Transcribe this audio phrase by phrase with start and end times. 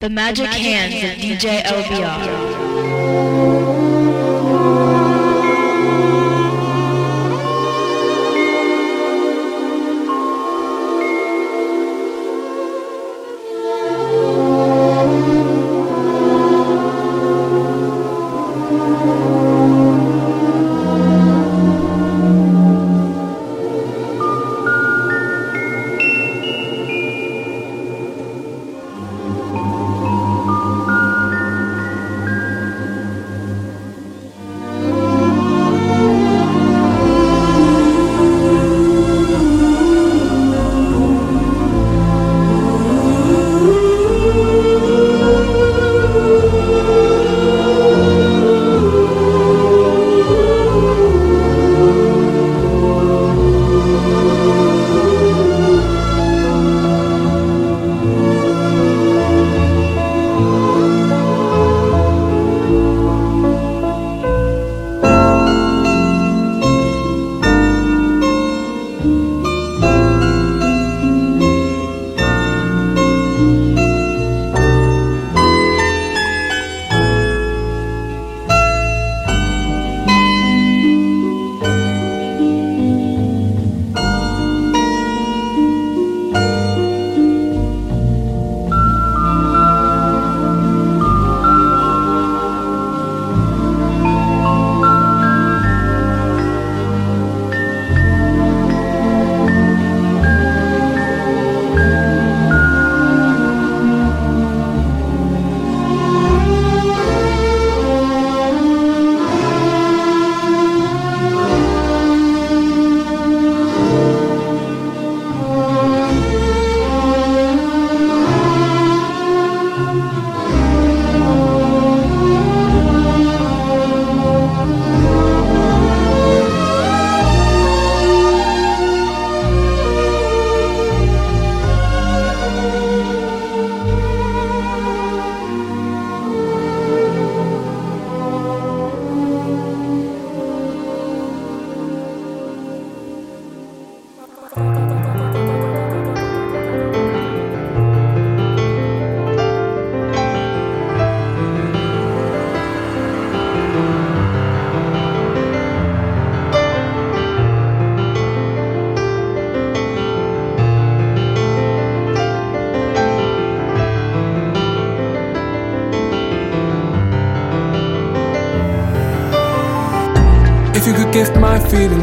[0.00, 3.77] The Magic, the magic Hands, hands of DJ LBR.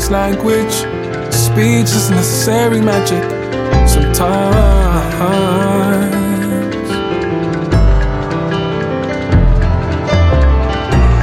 [0.05, 0.73] Feelings language.
[1.33, 3.23] Speech is necessary magic
[3.87, 5.25] sometimes.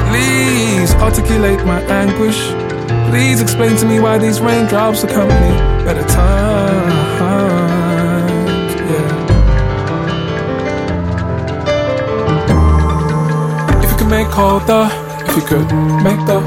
[0.08, 2.38] Please articulate my anguish.
[3.10, 7.12] Please explain to me why these raindrops accompany better times.
[8.90, 9.10] Yeah.
[13.82, 14.88] If you could make colder,
[15.26, 15.72] if you could
[16.02, 16.40] make the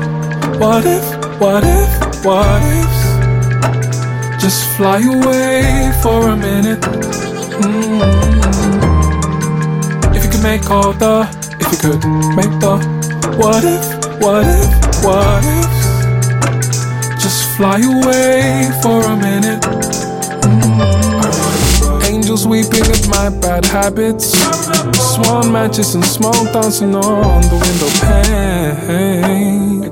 [0.59, 2.91] what if what if, what if?
[4.41, 6.81] Just fly away for a minute.
[7.61, 8.01] Mm-hmm.
[10.15, 11.27] If you could make all the,
[11.59, 12.03] if you could
[12.35, 12.77] make the,
[13.37, 13.85] what if,
[14.19, 14.69] what if,
[15.05, 15.71] what if?
[17.21, 19.61] Just fly away for a minute.
[20.41, 22.11] Mm-hmm.
[22.11, 24.33] Angels weeping at my bad habits.
[25.13, 27.89] Swan matches and smoke dancing on the window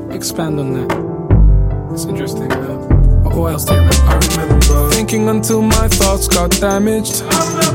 [0.02, 0.12] pane.
[0.12, 1.13] Expand on that.
[1.94, 2.52] It's interesting.
[2.52, 2.76] Uh,
[3.38, 3.76] what else do?
[3.76, 7.18] I remember thinking until my thoughts got damaged.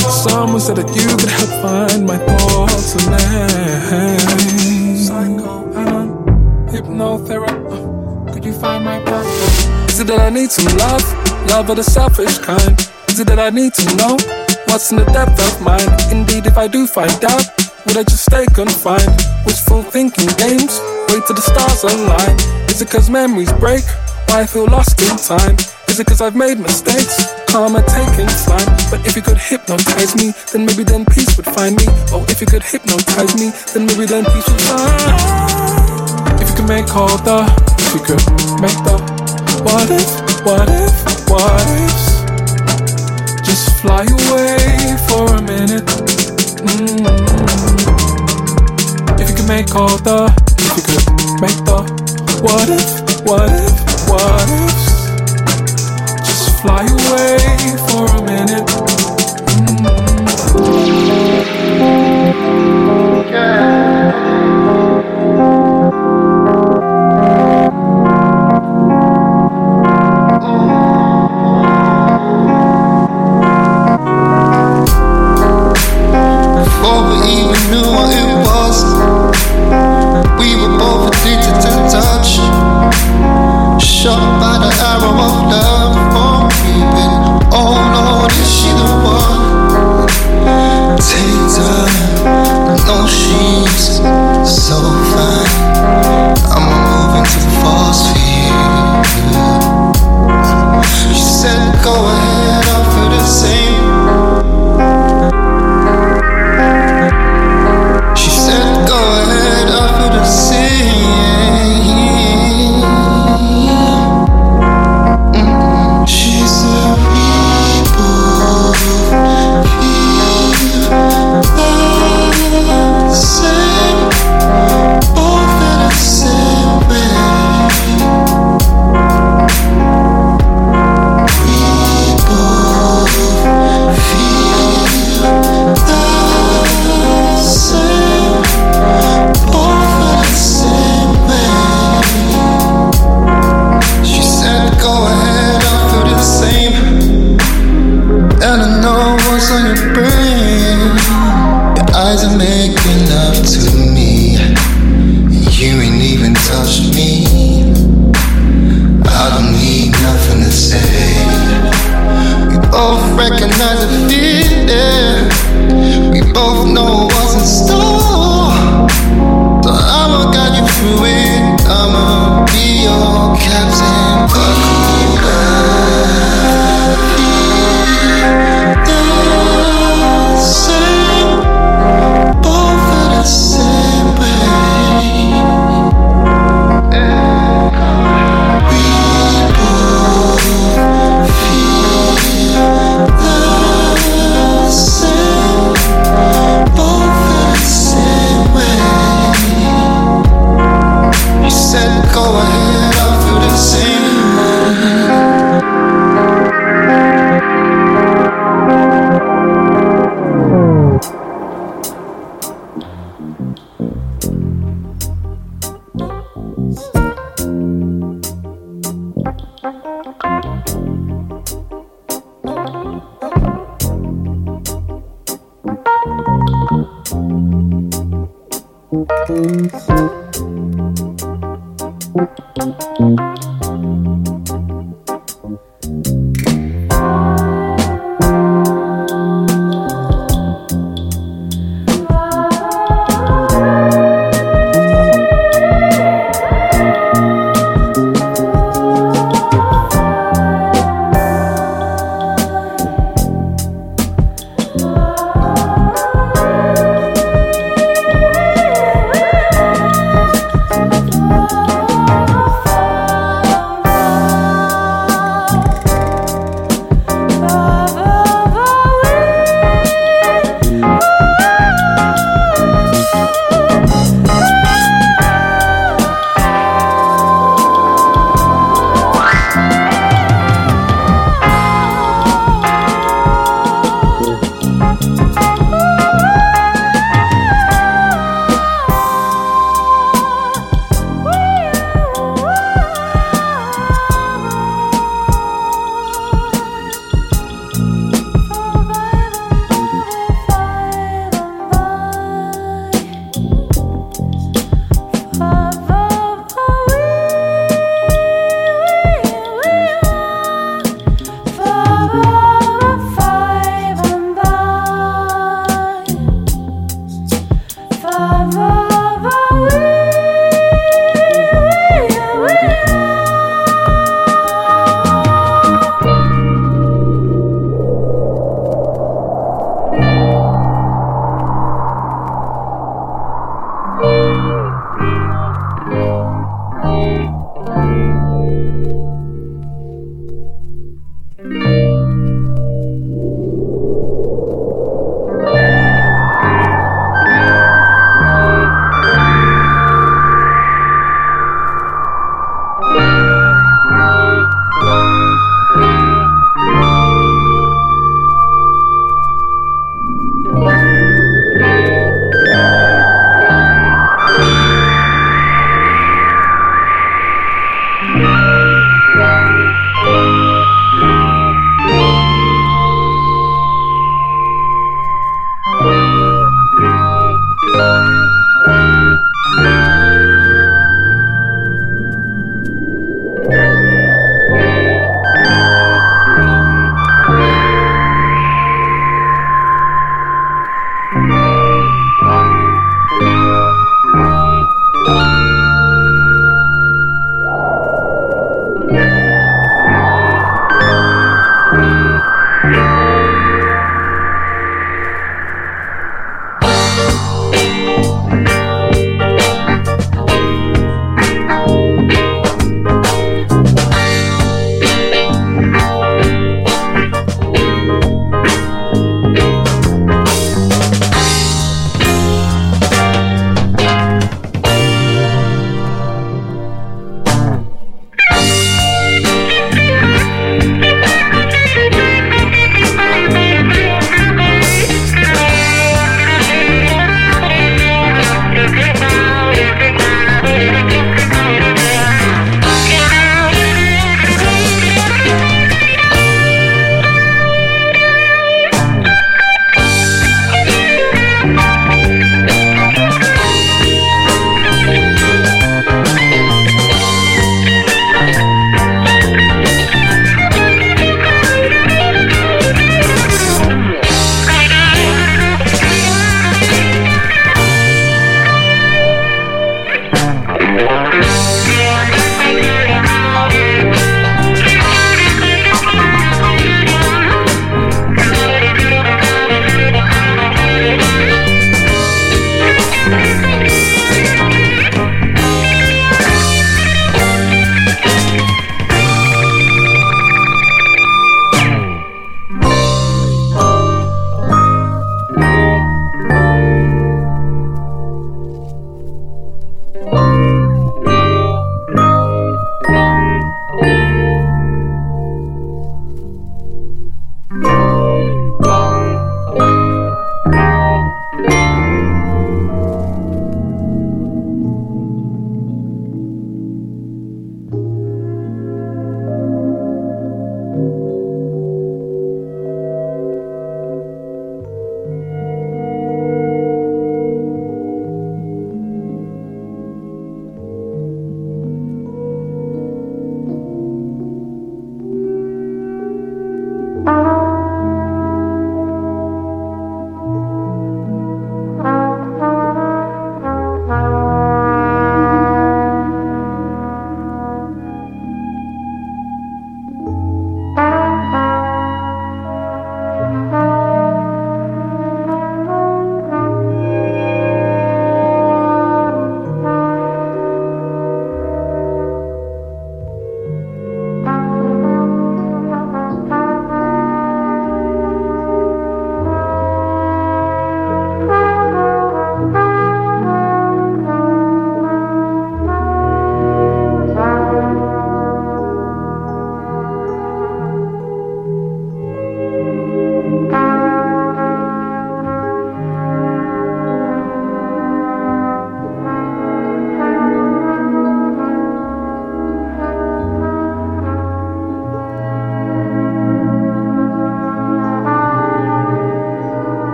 [0.00, 3.14] Someone said that you could help find my thoughts and.
[4.98, 5.62] Psycho,
[6.72, 8.32] hypnotherapy.
[8.32, 9.92] Could you find my purpose?
[9.92, 11.04] Is it that I need some love?
[11.48, 12.76] Love of the selfish kind.
[13.08, 14.18] Is it that I need to know
[14.66, 15.88] what's in the depth of mine?
[16.10, 17.46] Indeed, if I do find out,
[17.86, 19.14] would I just stay confined?
[19.46, 22.59] Wishful thinking games, wait till the stars align.
[22.80, 23.84] Is it cause memories break?
[24.32, 25.54] Why I feel lost in time?
[25.92, 27.28] Is it cause I've made mistakes?
[27.44, 28.64] Karma taking time.
[28.88, 31.84] But if you could hypnotize me, then maybe then peace would find me.
[32.08, 34.96] Oh, if you could hypnotize me, then maybe then peace would find.
[34.96, 36.40] Me.
[36.40, 37.44] If you could make all the,
[37.84, 38.24] if you could
[38.64, 38.96] make the,
[39.60, 40.08] what if,
[40.40, 41.92] what if, what if?
[43.44, 45.84] Just fly away for a minute.
[46.64, 47.04] Mm-hmm.
[49.20, 51.04] If you could make all the, if you could
[51.42, 51.99] make the,
[52.42, 53.90] what if, what if?
[54.08, 54.72] what if?
[56.24, 57.38] Just fly away
[57.88, 58.89] for a minute.
[84.00, 87.20] shot by the arrow of love oh, for creeping.
[87.52, 89.42] Oh Lord, is she the one?
[90.96, 91.96] Take time,
[92.88, 94.00] no, she's
[94.48, 94.78] so
[95.12, 95.29] fine.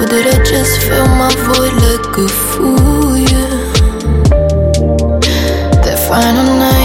[0.00, 3.16] Or did I just fill my void like a fool?
[3.16, 3.54] Yeah.
[5.84, 6.83] That final night.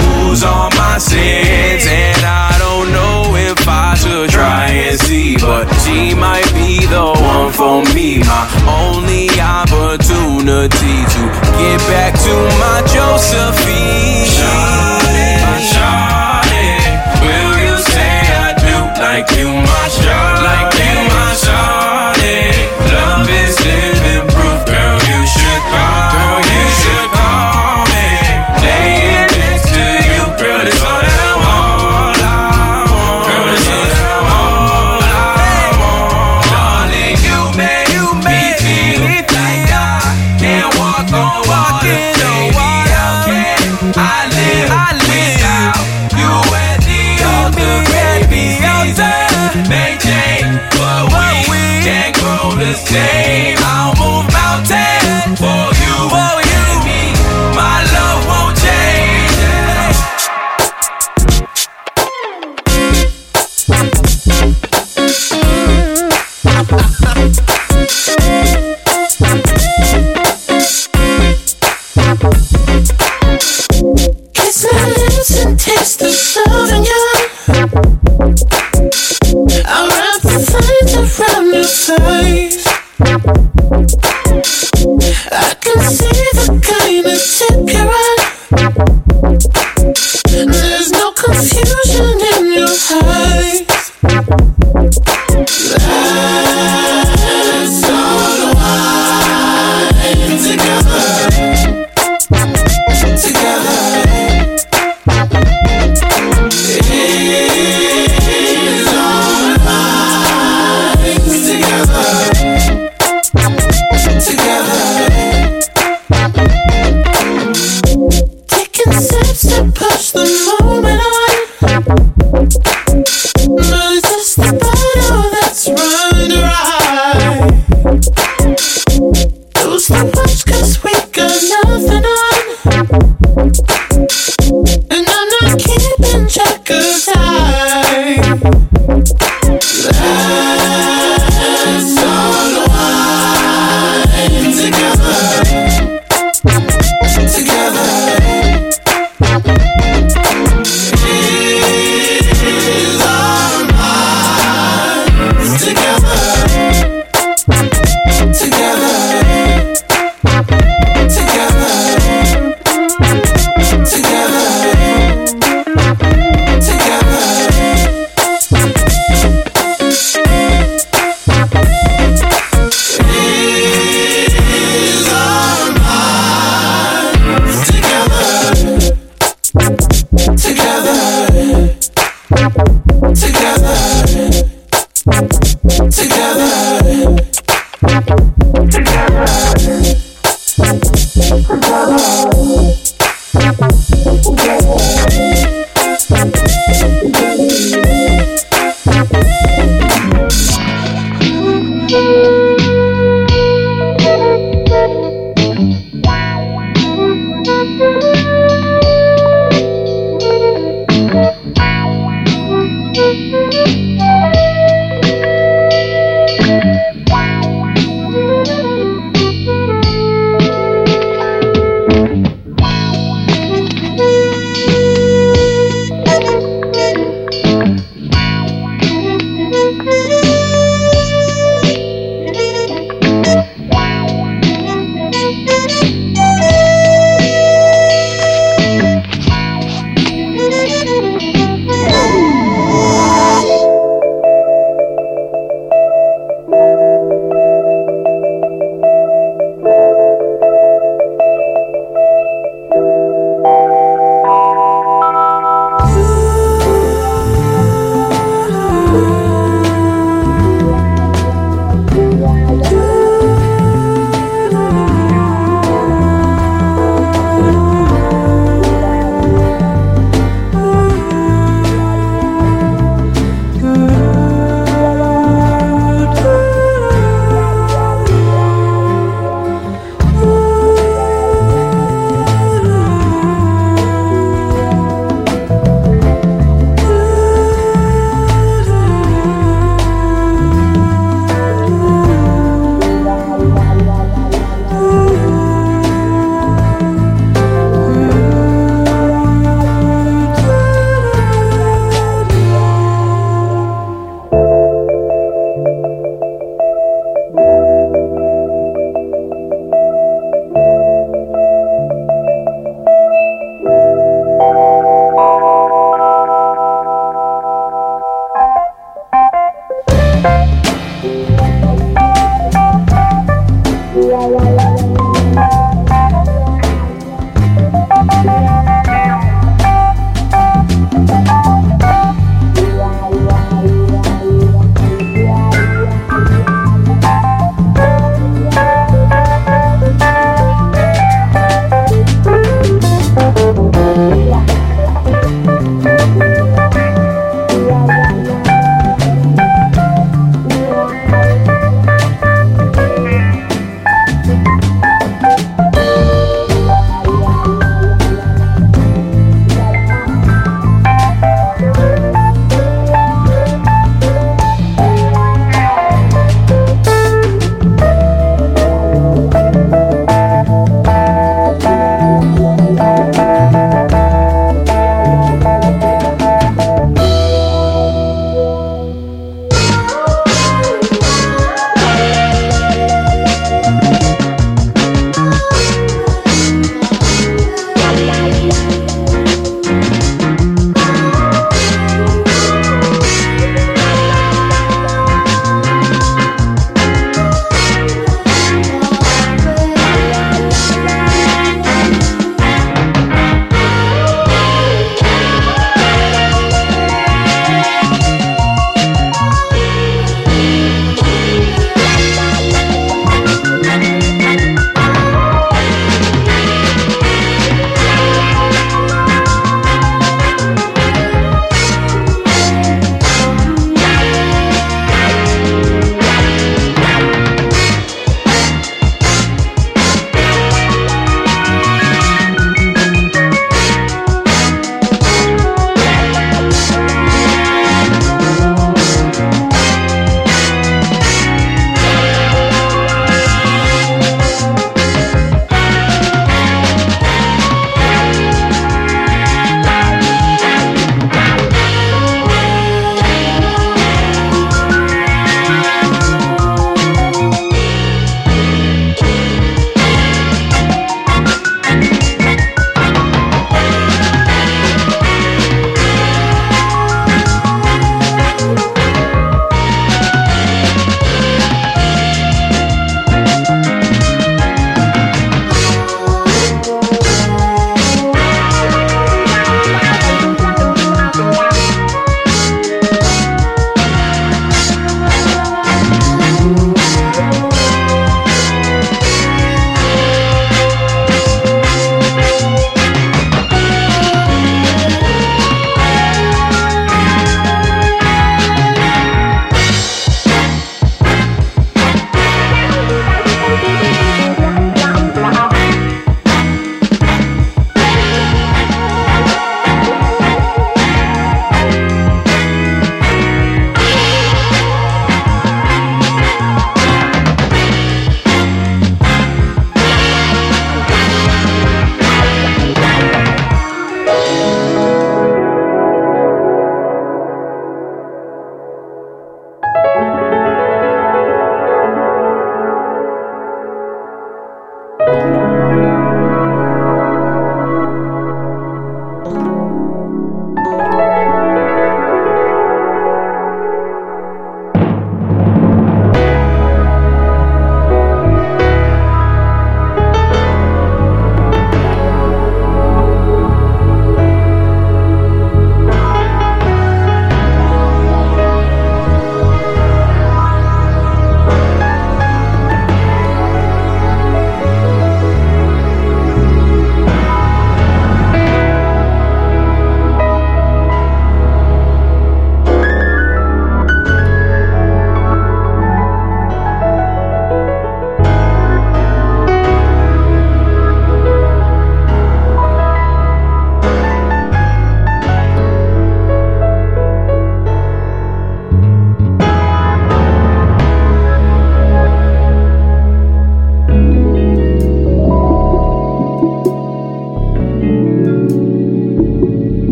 [0.00, 5.66] lose all my sins, and I don't know if I should try and see, but
[5.82, 8.18] she might be the one for me.
[8.20, 11.22] My only opportunity to
[11.60, 13.99] get back to my Josephine.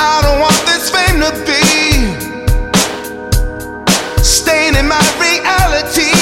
[0.00, 1.62] I don't want this fame to be
[4.22, 6.17] staying in my reality.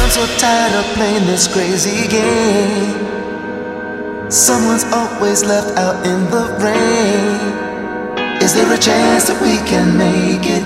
[0.00, 2.96] i'm so tired of playing this crazy game.
[4.30, 8.40] Someone's always left out in the rain.
[8.42, 10.64] Is there a chance that we can make it?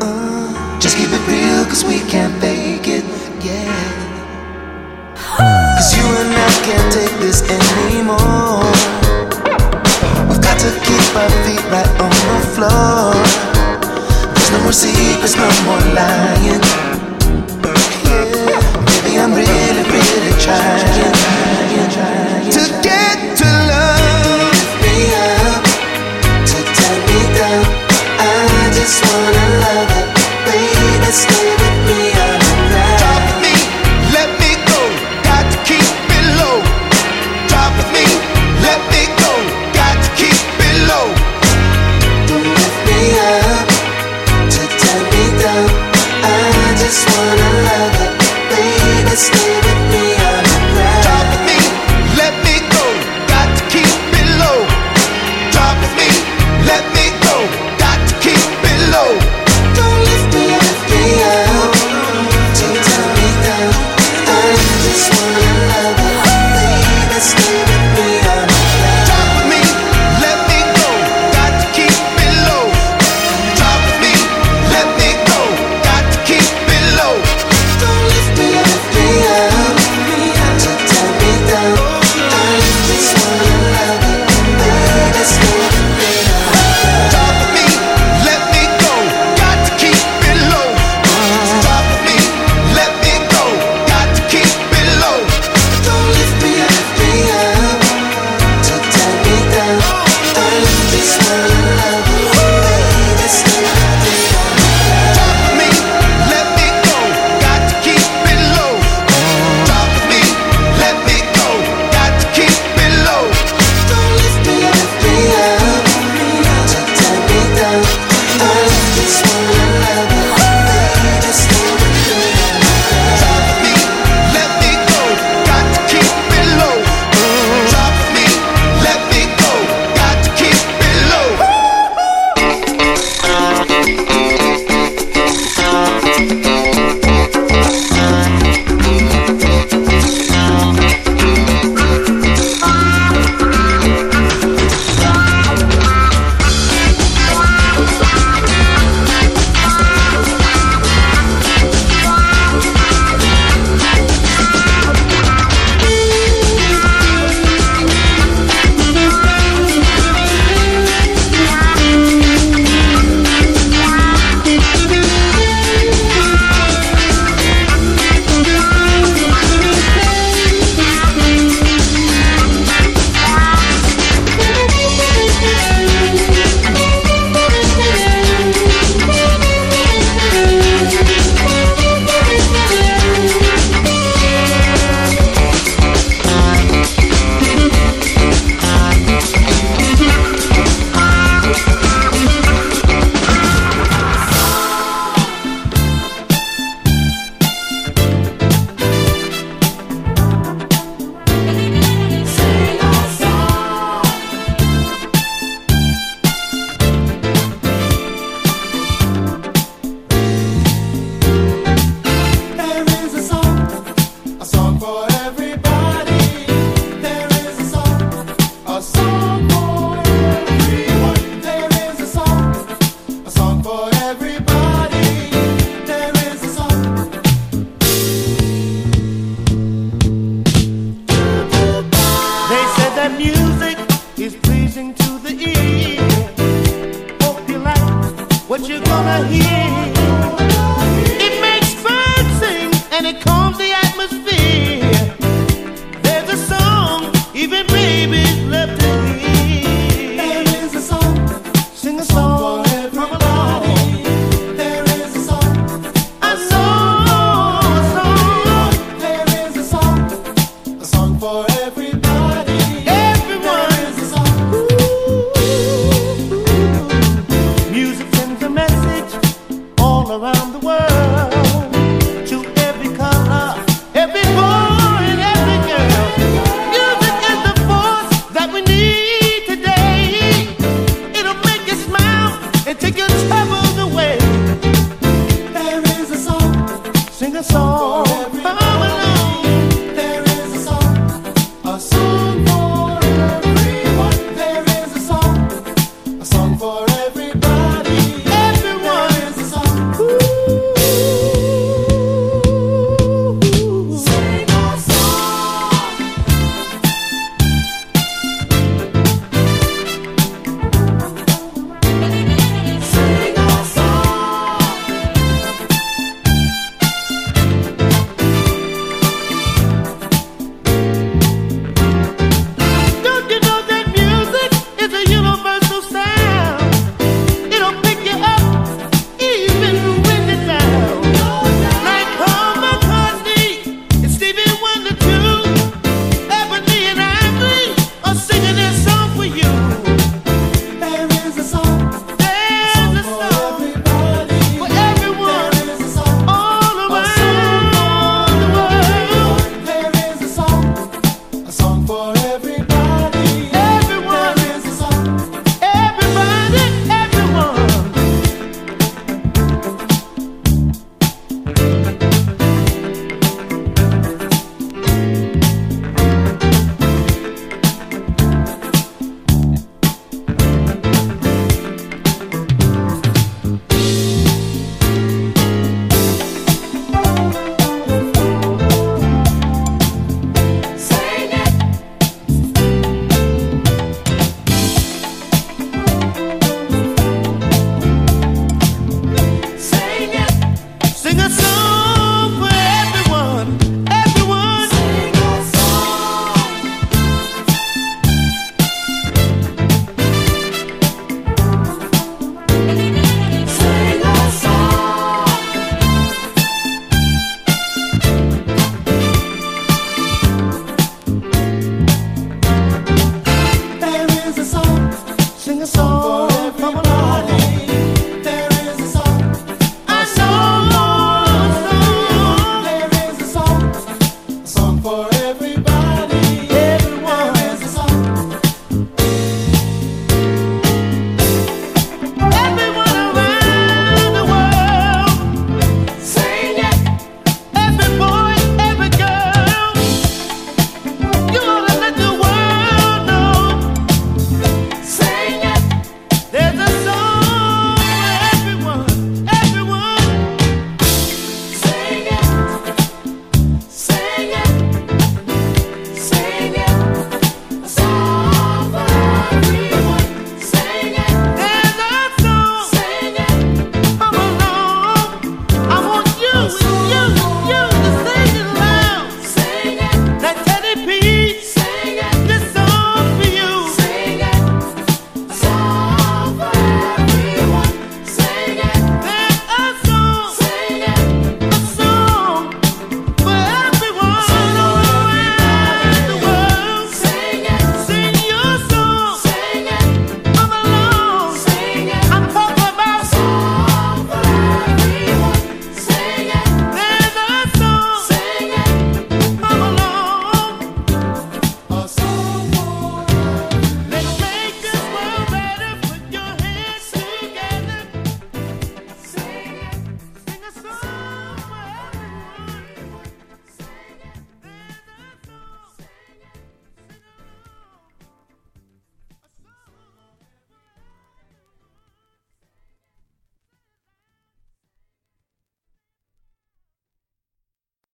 [0.00, 3.04] Uh, just keep it real, cause we can't fake it,
[3.44, 4.06] yeah.
[5.76, 6.35] Cause you and
[6.66, 8.66] can't take this anymore.
[10.26, 13.14] We've got to keep our feet right on the floor.
[14.34, 16.62] There's no more secrets, no more lying.
[18.02, 18.26] Yeah.
[18.82, 21.06] Baby, I'm really, really trying
[22.50, 24.66] to get to love.
[24.82, 25.62] Me up,
[26.50, 27.62] to tie me down.
[28.18, 30.08] I just wanna love it,
[30.46, 31.10] baby.
[31.12, 32.05] Stay with me.